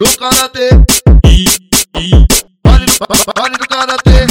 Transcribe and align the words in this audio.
do 0.00 0.06
karatê. 0.16 0.70
I, 1.26 1.44
I, 1.98 2.26
vale 2.64 2.86
do, 2.86 2.92
vale 3.36 3.56
do 3.58 3.68
karatê. 3.68 4.26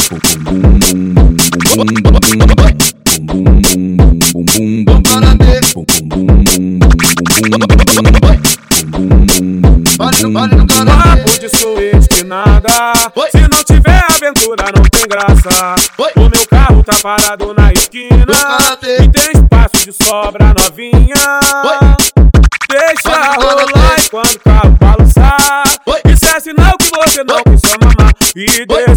Papo 10.85 11.39
de 11.39 11.49
suíte 11.55 12.23
nada. 12.23 12.93
Oi. 13.15 13.29
Se 13.29 13.47
não 13.47 13.63
tiver 13.63 14.03
aventura, 14.09 14.71
não 14.75 14.83
tem 14.89 15.07
graça. 15.07 15.75
Oi. 15.99 16.11
O 16.15 16.29
meu 16.29 16.47
carro 16.47 16.83
tá 16.83 16.93
parado 17.03 17.53
na 17.53 17.71
esquina. 17.71 18.25
E 18.81 19.07
tem 19.07 19.43
espaço 19.43 19.85
de 19.85 20.03
sobra 20.03 20.51
novinha. 20.55 21.39
Oi. 21.63 21.98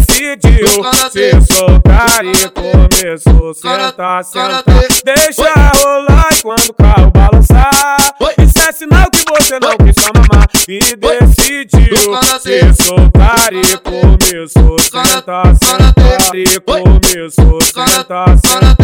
Decidiu 0.07 0.67
se 1.11 1.53
soltar 1.53 2.25
e 2.25 2.49
começou 2.49 3.51
a 3.51 3.53
sentar, 3.53 4.23
sentar. 4.23 4.63
Deixa 5.03 5.71
rolar 5.75 6.29
e 6.31 6.41
quando 6.41 6.69
o 6.69 6.73
carro 6.73 7.11
balançar. 7.11 7.97
Isso 8.37 8.69
é 8.69 8.71
sinal 8.71 9.09
que 9.11 9.23
você 9.29 9.59
não 9.59 9.77
quis 9.77 9.95
só 10.01 10.11
mamar. 10.13 10.47
E 10.67 10.79
decidiu 10.95 12.15
se 12.39 12.83
soltar 12.83 13.53
e 13.53 13.77
começou 13.77 14.75
a 14.75 15.05
sentar, 15.05 15.55
sentar. 15.55 16.35
E 16.35 16.59
começou 16.61 17.61
sentar, 17.61 18.37
sentar. 18.39 18.75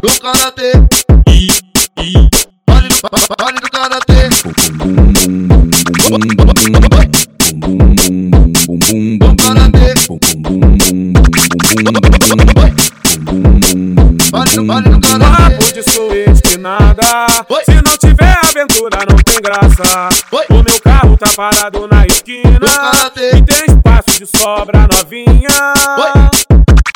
Do 0.00 0.20
karatê. 0.20 0.72
Papo 15.20 15.72
de 15.72 15.82
suíte 15.82 16.58
nada. 16.58 17.26
Oi. 17.48 17.64
Se 17.64 17.74
não 17.74 17.96
tiver 17.98 18.36
aventura, 18.44 18.98
não 19.08 19.16
tem 19.16 19.40
graça. 19.40 20.08
O 20.50 20.62
meu 20.62 20.80
carro 20.80 21.16
tá 21.16 21.28
parado 21.36 21.88
na 21.88 22.06
esquina. 22.06 22.60
Karatê. 22.60 23.36
E 23.36 23.42
tem 23.42 23.76
espaço 23.76 24.18
de 24.18 24.26
sobra 24.26 24.88
novinha. 24.92 25.72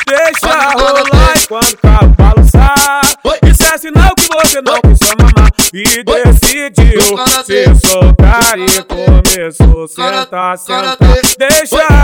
Deixa 0.07 0.73
rolar 0.73 1.35
quando 1.49 1.73
o 1.73 1.77
carro 1.79 2.15
balançar. 2.19 3.03
Isso 3.47 3.63
é 3.73 3.79
sinal 3.79 4.15
que 4.17 4.29
você 4.29 4.61
não 4.61 4.81
quis 4.81 4.99
mamar. 5.19 5.51
E 5.73 6.05
decidiu 6.05 7.17
karatê. 7.17 7.75
se 7.75 7.89
soltar 7.89 8.59
e 8.59 8.83
começou 8.85 9.85
a 9.85 9.89
sentar, 9.89 10.59
sentar. 10.59 10.99
Deixa 11.39 12.02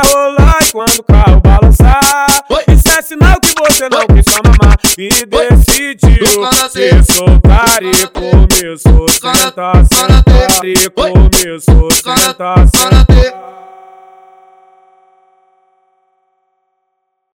você 3.59 3.89
não 3.89 4.07
quis 4.07 4.25
só 4.33 4.41
mamar. 4.45 4.79
E 4.97 5.09
decidiu 5.27 6.49
se 6.71 7.13
soltar 7.13 7.83
e 7.83 8.07
começou 8.09 9.05
a 9.05 9.35
sentar, 9.35 9.87
sentar. 9.87 10.65
E 10.65 10.91
começou 10.91 11.89
a 11.89 12.17
sentar, 12.17 12.69
sentar. 12.69 13.68